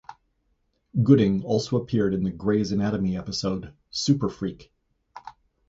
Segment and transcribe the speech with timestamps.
[1.03, 4.69] Gooding also appeared in the "Grey's Anatomy" episode "Superfreak".